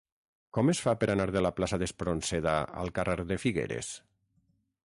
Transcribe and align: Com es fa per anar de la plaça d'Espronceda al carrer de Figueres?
Com 0.57 0.71
es 0.71 0.79
fa 0.85 0.93
per 1.03 1.09
anar 1.15 1.27
de 1.35 1.43
la 1.47 1.51
plaça 1.59 1.79
d'Espronceda 1.83 2.57
al 2.85 2.93
carrer 2.99 3.19
de 3.33 3.41
Figueres? 3.47 3.93